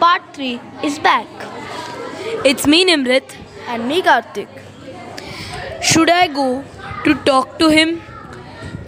Part 0.00 0.22
3 0.34 0.60
is 0.84 0.98
back. 0.98 1.26
It's 2.44 2.66
me, 2.66 2.84
Nimrit. 2.84 3.34
And 3.66 3.88
me, 3.88 4.02
Karthik. 4.02 4.48
Should 5.82 6.10
I 6.10 6.26
go 6.28 6.64
to 7.04 7.14
talk 7.24 7.58
to 7.58 7.68
him? 7.70 8.02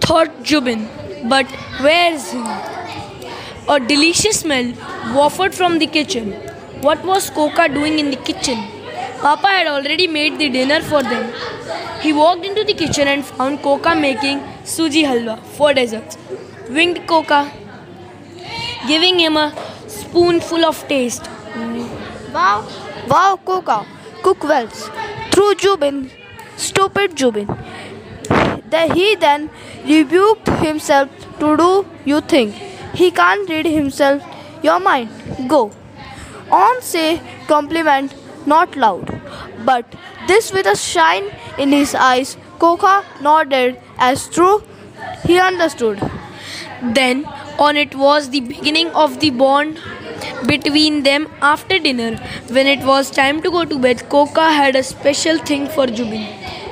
Thought 0.01 0.43
Jubin. 0.43 0.89
But 1.29 1.47
where 1.87 2.13
is 2.13 2.31
he? 2.33 2.43
A 3.69 3.79
delicious 3.81 4.41
smell 4.41 4.73
wafted 5.15 5.55
from 5.55 5.79
the 5.79 5.87
kitchen. 5.87 6.33
What 6.83 7.05
was 7.05 7.31
Koka 7.31 7.73
doing 7.73 7.99
in 7.99 8.11
the 8.11 8.17
kitchen? 8.17 8.59
Papa 9.21 9.49
had 9.49 9.67
already 9.67 10.07
made 10.07 10.39
the 10.39 10.49
dinner 10.49 10.81
for 10.83 11.03
them. 11.03 11.33
He 12.03 12.13
walked 12.13 12.45
into 12.45 12.65
the 12.65 12.75
kitchen 12.75 13.09
and 13.09 13.25
found 13.25 13.61
Koka 13.61 13.99
making 14.01 14.41
suji 14.75 15.05
halwa 15.05 15.39
for 15.57 15.73
desserts. 15.75 16.19
Winged 16.69 16.99
Koka, 17.07 17.51
giving 18.87 19.19
him 19.19 19.37
a 19.37 19.51
spoonful 20.09 20.65
of 20.65 20.87
taste. 20.89 21.29
Wow, 22.35 22.67
wow, 23.09 23.39
Koka, 23.45 23.85
cook 24.23 24.45
wells. 24.45 24.91
Through 25.33 25.55
Jubin, 25.57 26.11
stupid 26.57 27.17
Jubin. 27.17 27.47
The, 28.71 28.93
he 28.95 29.15
then 29.17 29.51
rebuked 29.85 30.49
himself 30.67 31.09
to 31.41 31.57
do 31.57 31.87
you 32.05 32.21
think. 32.21 32.55
He 32.95 33.11
can't 33.11 33.49
read 33.49 33.67
himself 33.67 34.23
your 34.63 34.81
mind. 34.81 35.11
Go. 35.49 35.71
On 36.51 36.81
say 36.83 37.21
compliment, 37.47 38.15
not 38.47 38.77
loud. 38.77 39.21
But 39.65 39.95
this 40.27 40.53
with 40.53 40.67
a 40.67 40.77
shine 40.77 41.25
in 41.59 41.73
his 41.73 41.95
eyes, 41.95 42.37
Koka 42.59 43.05
nodded 43.21 43.79
as 43.99 44.29
true 44.29 44.63
he 45.25 45.39
understood. 45.39 46.01
Then 46.83 47.25
on 47.59 47.77
it 47.77 47.95
was 47.95 48.31
the 48.31 48.41
beginning 48.41 48.89
of 48.91 49.21
the 49.21 49.31
bond 49.31 49.81
between 50.47 51.03
them 51.03 51.29
after 51.43 51.79
dinner. 51.79 52.17
When 52.49 52.67
it 52.67 52.85
was 52.85 53.11
time 53.11 53.43
to 53.43 53.51
go 53.51 53.65
to 53.65 53.79
bed, 53.79 54.09
Koka 54.09 54.49
had 54.61 54.77
a 54.77 54.83
special 54.83 55.39
thing 55.39 55.67
for 55.69 55.87
Jubin 55.87 56.27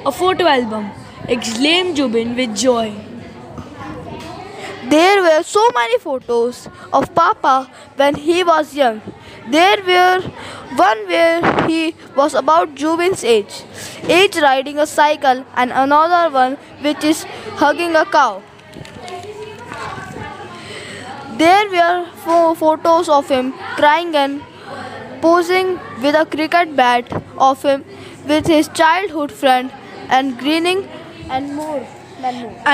a 0.07 0.13
photo 0.13 0.47
album. 0.47 0.91
Exclaimed 1.29 1.97
Jubin 1.97 2.37
with 2.37 2.57
joy. 2.57 2.95
There 4.91 5.21
were 5.21 5.43
so 5.43 5.69
many 5.75 5.99
photos 5.99 6.69
of 6.93 7.13
Papa 7.15 7.69
when 7.97 8.15
he 8.15 8.45
was 8.45 8.73
young. 8.75 9.01
There 9.51 9.83
were 9.83 10.21
one 10.77 10.99
where 11.09 11.67
he 11.67 11.95
was 12.15 12.35
about 12.35 12.77
Jubin's 12.77 13.25
age, 13.25 13.63
age 14.09 14.37
riding 14.37 14.79
a 14.79 14.87
cycle, 14.87 15.45
and 15.57 15.73
another 15.73 16.33
one 16.33 16.57
which 16.83 17.03
is 17.03 17.25
hugging 17.65 17.97
a 17.97 18.05
cow. 18.05 18.43
There 21.39 21.69
were 21.71 22.07
pho- 22.25 22.46
photos 22.61 23.09
of 23.09 23.29
him 23.29 23.53
crying 23.77 24.15
and 24.17 24.43
posing 25.21 25.79
with 26.03 26.15
a 26.15 26.27
cricket 26.27 26.77
bat, 26.77 27.13
of 27.39 27.63
him 27.63 27.85
with 28.27 28.47
his 28.47 28.69
childhood 28.69 29.33
friend, 29.33 29.73
and 30.09 30.39
grinning 30.39 30.89
and 31.31 31.55
more 31.55 31.87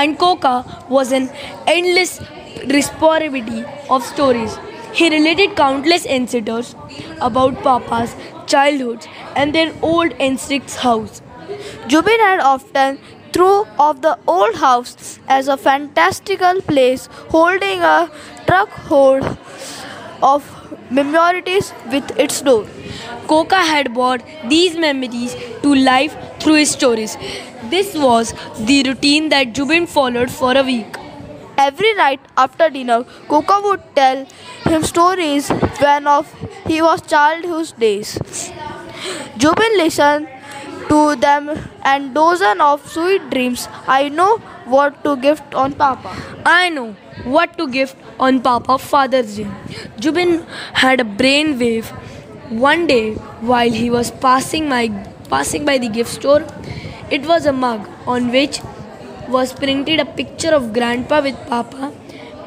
and 0.01 0.17
Koka 0.17 0.89
was 0.89 1.11
an 1.11 1.29
endless 1.67 2.19
repository 2.67 3.65
of 3.89 4.03
stories. 4.03 4.57
He 4.93 5.09
related 5.09 5.55
countless 5.55 6.05
incidents 6.05 6.75
about 7.19 7.61
Papa's 7.63 8.15
childhood 8.47 9.07
and 9.35 9.53
their 9.53 9.73
old 9.81 10.13
instincts 10.19 10.75
house. 10.77 11.21
Jubin 11.87 12.19
had 12.19 12.39
often 12.39 12.99
thought 13.33 13.67
of 13.79 14.01
the 14.01 14.17
old 14.27 14.55
house 14.55 15.19
as 15.27 15.47
a 15.47 15.57
fantastical 15.57 16.61
place 16.61 17.07
holding 17.29 17.81
a 17.81 18.09
truckload 18.47 19.37
of 20.21 20.49
memories 20.89 21.73
with 21.91 22.17
its 22.17 22.41
door. 22.41 22.65
Koka 23.27 23.61
had 23.71 23.93
brought 23.93 24.21
these 24.49 24.75
memories 24.77 25.35
to 25.61 25.75
life 25.75 26.15
through 26.39 26.55
his 26.55 26.71
stories. 26.71 27.17
This 27.69 27.95
was 27.95 28.33
the 28.59 28.83
routine 28.83 29.29
that 29.29 29.53
Jubin 29.53 29.87
followed 29.87 30.29
for 30.31 30.55
a 30.57 30.63
week. 30.63 30.97
Every 31.57 31.93
night 31.95 32.19
after 32.35 32.69
dinner, 32.69 33.03
Koka 33.27 33.63
would 33.63 33.81
tell 33.95 34.25
him 34.65 34.83
stories 34.83 35.49
when 35.79 36.07
of 36.07 36.33
he 36.67 36.81
was 36.81 37.01
childhood 37.01 37.73
days. 37.79 38.17
Jubin 39.37 39.77
listened 39.77 40.27
to 40.93 41.15
them 41.15 41.49
and 41.91 42.13
dozen 42.15 42.61
of 42.61 42.87
sweet 42.95 43.29
dreams. 43.29 43.67
I 43.87 44.09
know 44.09 44.31
what 44.73 45.03
to 45.03 45.15
gift 45.25 45.55
on 45.55 45.73
Papa. 45.73 46.15
I 46.45 46.69
know 46.69 46.95
what 47.35 47.57
to 47.57 47.67
gift 47.75 47.95
on 48.19 48.41
Papa 48.41 48.77
Father's 48.77 49.37
Day. 49.37 49.47
Jubin 49.99 50.35
had 50.83 50.99
a 50.99 51.07
brain 51.21 51.57
wave 51.63 51.89
one 52.67 52.85
day 52.93 53.15
while 53.51 53.71
he 53.81 53.89
was 53.95 54.11
passing 54.27 54.69
my 54.75 54.83
passing 55.33 55.65
by 55.71 55.77
the 55.85 55.89
gift 55.97 56.13
store. 56.19 56.45
It 57.09 57.25
was 57.33 57.47
a 57.53 57.53
mug 57.63 57.89
on 58.05 58.31
which 58.37 58.61
was 59.35 59.53
printed 59.63 59.99
a 59.99 60.05
picture 60.21 60.53
of 60.61 60.71
grandpa 60.79 61.21
with 61.27 61.43
Papa. 61.49 61.91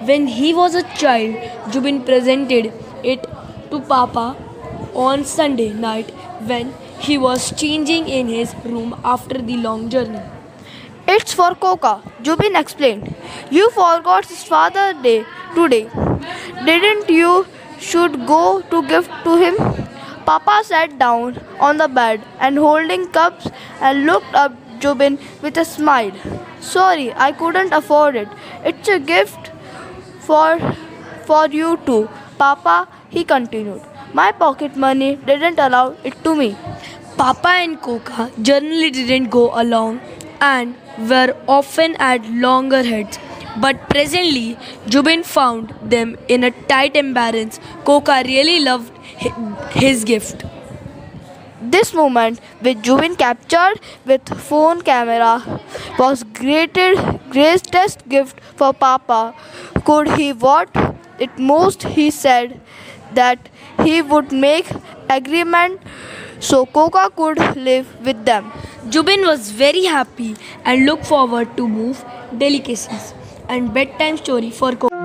When 0.09 0.27
he 0.39 0.55
was 0.55 0.75
a 0.75 0.83
child, 1.05 1.37
Jubin 1.73 2.03
presented 2.05 2.73
it 3.03 3.31
to 3.71 3.81
Papa 3.93 4.27
on 4.95 5.25
Sunday 5.25 5.73
night 5.73 6.11
when 6.51 6.75
he 7.01 7.19
was 7.19 7.53
changing 7.53 8.09
in 8.09 8.29
his 8.29 8.55
room 8.65 8.99
after 9.05 9.41
the 9.41 9.57
long 9.57 9.89
journey. 9.89 10.21
It's 11.09 11.33
for 11.33 11.51
Koka, 11.55 12.03
Jubin 12.23 12.57
explained. 12.57 13.15
You 13.51 13.71
forgot 13.71 14.27
his 14.27 14.43
Father's 14.43 15.03
Day 15.03 15.25
today. 15.55 15.89
Didn't 16.65 17.09
you 17.09 17.47
should 17.79 18.27
go 18.27 18.63
to 18.63 18.83
gift 18.89 19.11
to 19.25 19.37
him? 19.37 19.57
Papa 20.25 20.63
sat 20.65 20.99
down 20.99 21.39
on 21.61 21.77
the 21.77 21.87
bed 21.87 22.23
and 22.41 22.59
holding 22.59 23.07
cups 23.11 23.49
and 23.81 24.07
looked 24.07 24.35
up 24.35 24.53
Jubin 24.81 25.19
with 25.43 25.57
a 25.57 25.65
smile. 25.65 26.13
Sorry, 26.61 27.13
I 27.13 27.31
couldn't 27.33 27.73
afford 27.73 28.17
it. 28.17 28.29
It's 28.65 28.89
a 28.89 28.99
gift 28.99 29.53
for 30.19 30.59
for 31.25 31.47
you 31.49 31.77
too. 31.87 32.09
Papa, 32.39 32.89
he 33.09 33.25
continued. 33.25 33.83
My 34.13 34.33
pocket 34.33 34.77
money 34.77 35.17
didn't 35.17 35.59
allow 35.59 35.95
it 36.05 36.23
to 36.25 36.35
me. 36.35 36.57
Papa 37.17 37.49
and 37.49 37.81
Koka 37.81 38.31
generally 38.43 38.91
didn't 38.91 39.31
go 39.31 39.51
along 39.61 40.01
and 40.41 40.75
were 40.99 41.35
often 41.49 41.97
at 41.97 42.25
longer 42.27 42.83
heads. 42.83 43.19
But 43.59 43.89
presently, 43.89 44.59
Jubin 44.87 45.23
found 45.23 45.75
them 45.83 46.17
in 46.29 46.45
a 46.45 46.51
tight 46.51 46.95
embarrass. 46.95 47.59
Koka 47.85 48.23
really 48.25 48.61
loved 48.61 48.93
his 49.73 50.05
gift. 50.05 50.45
This 51.61 51.95
moment, 51.95 52.41
which 52.61 52.83
Jubin 52.83 53.17
captured 53.17 53.81
with 54.05 54.29
phone 54.39 54.83
camera, 54.83 55.43
was 55.99 56.23
greated, 56.23 56.99
greatest 57.31 58.07
gift 58.09 58.41
for 58.57 58.73
Papa. 58.73 59.35
Could 59.85 60.09
he 60.17 60.33
what? 60.33 60.69
It 61.19 61.39
most 61.39 61.83
he 61.83 62.11
said 62.11 62.61
that 63.15 63.49
he 63.85 64.03
would 64.03 64.33
make 64.33 64.71
agreement 65.11 65.81
so 66.41 66.67
Koka 66.67 67.05
could 67.15 67.39
live 67.57 67.87
with 68.05 68.25
them. 68.25 68.53
Jubin 68.89 69.23
was 69.27 69.51
very 69.51 69.85
happy 69.85 70.37
and 70.65 70.85
looked 70.87 71.07
forward 71.07 71.57
to 71.57 71.69
move 71.69 72.05
delicacies 72.39 73.15
and 73.49 73.73
bedtime 73.73 74.17
story 74.17 74.51
for 74.51 74.73
Koka. 74.73 74.96